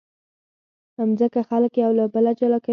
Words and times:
مځکه 1.09 1.41
خلک 1.49 1.71
یو 1.83 1.91
له 1.99 2.05
بله 2.13 2.31
جلا 2.39 2.59
کوي. 2.63 2.69